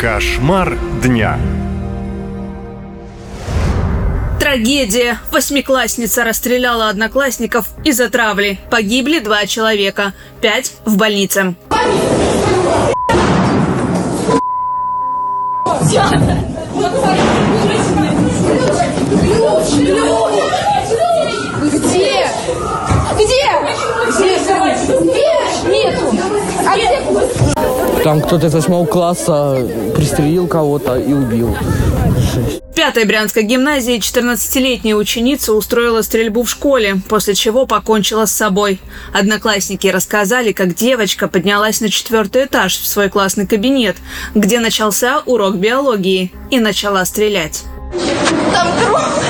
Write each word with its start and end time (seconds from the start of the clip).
Кошмар 0.00 0.78
дня. 1.02 1.38
Трагедия. 4.40 5.18
Восьмиклассница 5.30 6.24
расстреляла 6.24 6.88
одноклассников 6.88 7.66
из-за 7.84 8.08
травли. 8.08 8.58
Погибли 8.70 9.18
два 9.18 9.44
человека. 9.44 10.14
Пять 10.40 10.72
в 10.86 10.96
больнице. 10.96 11.54
Где? 15.84 16.02
Где? 23.18 23.50
Нету. 25.68 26.16
А 26.66 26.76
где? 26.78 27.99
Там 28.10 28.22
кто-то 28.22 28.48
из 28.48 28.54
восьмого 28.54 28.86
класса 28.86 29.64
пристрелил 29.94 30.48
кого-то 30.48 30.98
и 30.98 31.12
убил. 31.12 31.56
В 31.56 32.74
пятой 32.74 33.04
брянской 33.04 33.44
гимназии 33.44 34.00
14-летняя 34.00 34.96
ученица 34.96 35.52
устроила 35.52 36.02
стрельбу 36.02 36.42
в 36.42 36.50
школе, 36.50 36.96
после 37.08 37.36
чего 37.36 37.66
покончила 37.66 38.26
с 38.26 38.32
собой. 38.32 38.80
Одноклассники 39.12 39.86
рассказали, 39.86 40.50
как 40.50 40.74
девочка 40.74 41.28
поднялась 41.28 41.80
на 41.80 41.88
четвертый 41.88 42.46
этаж 42.46 42.78
в 42.78 42.86
свой 42.88 43.10
классный 43.10 43.46
кабинет, 43.46 43.96
где 44.34 44.58
начался 44.58 45.22
урок 45.24 45.54
биологии, 45.54 46.32
и 46.50 46.58
начала 46.58 47.04
стрелять. 47.04 47.62
Там 48.52 48.66
кровь. 48.88 49.24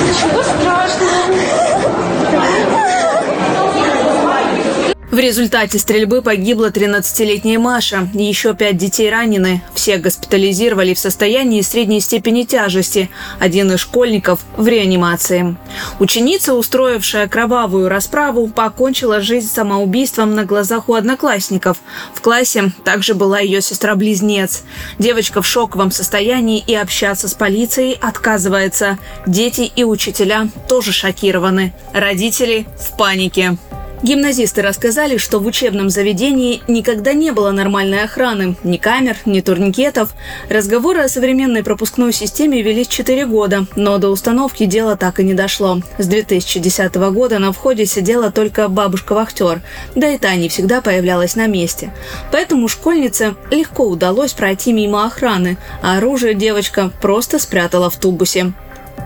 Ничего 0.00 0.42
страшного. 0.42 1.59
В 5.10 5.18
результате 5.18 5.80
стрельбы 5.80 6.22
погибла 6.22 6.70
13-летняя 6.70 7.58
Маша. 7.58 8.08
Еще 8.14 8.54
пять 8.54 8.76
детей 8.76 9.10
ранены. 9.10 9.60
Всех 9.74 10.02
госпитализировали 10.02 10.94
в 10.94 11.00
состоянии 11.00 11.62
средней 11.62 11.98
степени 11.98 12.44
тяжести. 12.44 13.10
Один 13.40 13.72
из 13.72 13.80
школьников 13.80 14.38
в 14.56 14.68
реанимации. 14.68 15.56
Ученица, 15.98 16.54
устроившая 16.54 17.26
кровавую 17.26 17.88
расправу, 17.88 18.46
покончила 18.46 19.20
жизнь 19.20 19.48
самоубийством 19.48 20.36
на 20.36 20.44
глазах 20.44 20.88
у 20.88 20.94
одноклассников. 20.94 21.78
В 22.14 22.20
классе 22.20 22.70
также 22.84 23.14
была 23.14 23.40
ее 23.40 23.60
сестра-близнец. 23.62 24.62
Девочка 25.00 25.42
в 25.42 25.46
шоковом 25.46 25.90
состоянии 25.90 26.62
и 26.64 26.76
общаться 26.76 27.26
с 27.26 27.34
полицией 27.34 27.98
отказывается. 28.00 28.96
Дети 29.26 29.72
и 29.74 29.82
учителя 29.82 30.48
тоже 30.68 30.92
шокированы. 30.92 31.74
Родители 31.92 32.68
в 32.78 32.96
панике. 32.96 33.58
Гимназисты 34.02 34.62
рассказали, 34.62 35.18
что 35.18 35.40
в 35.40 35.46
учебном 35.46 35.90
заведении 35.90 36.62
никогда 36.68 37.12
не 37.12 37.32
было 37.32 37.50
нормальной 37.50 38.02
охраны, 38.02 38.56
ни 38.64 38.78
камер, 38.78 39.18
ни 39.26 39.42
турникетов. 39.42 40.14
Разговоры 40.48 41.00
о 41.00 41.08
современной 41.08 41.62
пропускной 41.62 42.14
системе 42.14 42.62
велись 42.62 42.88
4 42.88 43.26
года, 43.26 43.66
но 43.76 43.98
до 43.98 44.08
установки 44.08 44.64
дело 44.64 44.96
так 44.96 45.20
и 45.20 45.24
не 45.24 45.34
дошло. 45.34 45.82
С 45.98 46.06
2010 46.06 46.94
года 47.12 47.38
на 47.38 47.52
входе 47.52 47.84
сидела 47.84 48.30
только 48.30 48.68
бабушка-вахтер, 48.68 49.60
да 49.94 50.08
и 50.08 50.16
та 50.16 50.34
не 50.34 50.48
всегда 50.48 50.80
появлялась 50.80 51.36
на 51.36 51.46
месте. 51.46 51.92
Поэтому 52.32 52.68
школьнице 52.68 53.34
легко 53.50 53.86
удалось 53.86 54.32
пройти 54.32 54.72
мимо 54.72 55.04
охраны, 55.04 55.58
а 55.82 55.98
оружие 55.98 56.32
девочка 56.32 56.90
просто 57.02 57.38
спрятала 57.38 57.90
в 57.90 57.96
тубусе. 57.96 58.54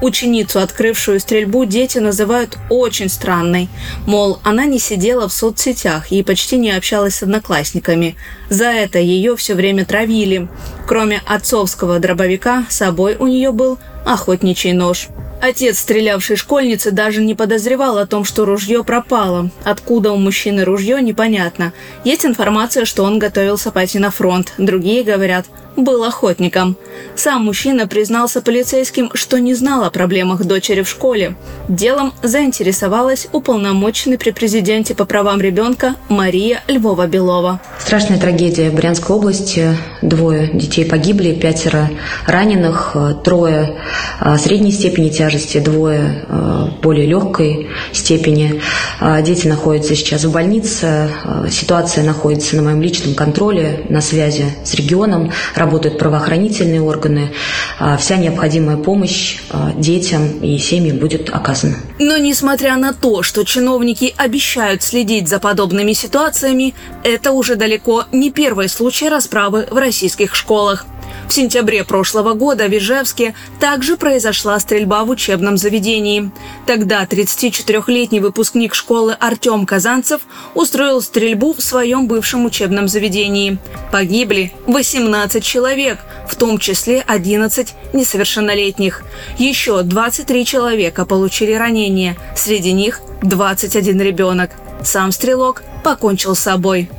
Ученицу, 0.03 0.61
открывшую 0.61 1.20
стрельбу, 1.20 1.64
дети 1.64 1.98
называют 1.98 2.59
очень 2.69 3.09
странной. 3.09 3.69
Мол, 4.06 4.39
она 4.42 4.64
не 4.67 4.78
сидела 4.78 5.28
в 5.28 5.33
соцсетях 5.33 6.12
и 6.12 6.23
почти 6.23 6.59
не 6.59 6.73
общалась 6.73 7.17
с 7.17 7.23
одноклассниками. 7.23 8.17
За 8.50 8.67
это 8.67 8.98
ее 8.98 9.37
все 9.37 9.55
время 9.55 9.84
травили. 9.84 10.48
Кроме 10.87 11.22
отцовского 11.27 11.98
дробовика, 11.98 12.67
с 12.69 12.77
собой 12.77 13.17
у 13.19 13.27
нее 13.27 13.53
был 13.53 13.78
охотничий 14.05 14.72
нож. 14.72 15.09
Отец 15.40 15.78
стрелявшей 15.78 16.36
школьницы 16.36 16.91
даже 16.91 17.22
не 17.22 17.34
подозревал 17.34 17.98
о 17.98 18.06
том, 18.06 18.25
что 18.25 18.44
ружье 18.44 18.82
пропало. 18.82 19.50
Откуда 19.64 20.12
у 20.12 20.16
мужчины 20.16 20.64
ружье, 20.64 21.00
непонятно. 21.03 21.72
Есть 22.04 22.25
информация, 22.25 22.84
что 22.84 23.04
он 23.04 23.19
готовился 23.19 23.70
пойти 23.70 23.98
на 23.98 24.10
фронт. 24.10 24.53
Другие 24.59 25.04
говорят, 25.04 25.47
был 25.76 26.04
охотником. 26.04 26.76
Сам 27.16 27.44
мужчина 27.44 27.86
признался 27.86 28.41
полицейским, 28.41 29.10
что 29.14 29.38
не 29.38 29.54
знал 29.54 29.84
о 29.84 29.91
проблемах 29.91 30.44
дочери 30.44 30.82
в 30.82 30.88
школе. 30.88 31.36
Делом 31.69 32.12
заинтересовалась 32.22 33.28
уполномоченный 33.32 34.19
при 34.19 34.30
президенте 34.30 34.94
по 34.94 35.04
правам 35.04 35.41
ребенка 35.41 35.97
Мария 36.09 36.62
Львова-Белова. 36.69 37.60
Страшная 37.78 38.19
трагедия 38.19 38.70
в 38.70 38.75
Брянской 38.75 39.16
области. 39.16 39.76
Двое 40.03 40.50
детей 40.53 40.84
погибли, 40.84 41.32
пятеро 41.34 41.91
раненых, 42.26 42.97
трое 43.25 43.76
а, 44.20 44.38
средней 44.38 44.72
степени 44.72 45.09
тяжести, 45.09 45.34
двое 45.61 46.25
а, 46.28 46.69
более 46.83 47.06
легкой 47.06 47.69
степени. 47.93 48.61
А, 49.00 49.22
дети 49.22 49.47
находятся 49.47 49.95
сейчас 49.95 50.25
в 50.25 50.33
больнице. 50.33 51.11
Ситуация 51.50 52.05
находится 52.05 52.56
на 52.56 52.62
моем 52.62 52.83
личном 52.83 53.15
контроле, 53.15 53.87
на 53.89 54.00
связи 54.00 54.47
с 54.65 54.75
регионом 54.75 55.33
работают 55.55 55.99
правоохранительные 55.99 56.83
органы. 56.83 57.33
А, 57.78 57.97
вся 57.97 58.17
необходимая 58.17 58.77
помощь 58.77 59.39
а, 59.50 59.72
детям 59.77 60.41
и 60.41 60.59
семьям 60.59 60.99
будет 60.99 61.31
оказана. 61.31 61.77
Но 61.99 62.19
несмотря 62.19 62.77
на 62.77 62.93
то, 62.93 63.22
что 63.22 63.45
чиновники 63.45 64.15
обещают 64.16 64.83
следить 64.83 65.28
за 65.28 65.39
подобными 65.39 65.93
ситуациями, 65.93 66.75
это 67.03 67.33
уже 67.33 67.56
далеко 67.56 68.05
не 68.12 68.31
первый 68.31 68.69
случай 68.69 69.09
расправы 69.09 69.66
в 69.71 69.77
российских 69.77 70.34
школах. 70.34 70.87
В 71.28 71.32
сентябре 71.32 71.84
прошлого 71.84 72.34
года 72.34 72.69
в 72.69 72.76
Ижевске 72.76 73.34
также 73.60 73.97
произошла 73.97 74.58
стрельба 74.60 75.04
в 75.04 75.10
учебном 75.10 75.56
заведении. 75.56 76.30
Тогда 76.66 77.04
34-летний 77.04 78.20
выпускник 78.20 78.75
школы 78.75 79.14
Артем 79.14 79.66
Казанцев 79.66 80.22
устроил 80.54 81.00
стрельбу 81.03 81.54
в 81.54 81.62
своем 81.62 82.06
бывшем 82.06 82.44
учебном 82.44 82.88
заведении. 82.88 83.58
Погибли 83.91 84.53
18 84.66 85.42
человек, 85.42 85.98
в 86.28 86.36
том 86.36 86.58
числе 86.58 87.03
11 87.06 87.74
несовершеннолетних. 87.92 89.03
Еще 89.38 89.82
23 89.82 90.44
человека 90.44 91.04
получили 91.04 91.53
ранения, 91.53 92.16
среди 92.36 92.72
них 92.72 93.00
21 93.22 94.00
ребенок. 94.00 94.50
Сам 94.82 95.12
стрелок 95.12 95.62
покончил 95.82 96.34
с 96.34 96.41
собой. 96.41 96.91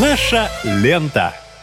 Наша 0.00 0.50
лента. 0.64 1.32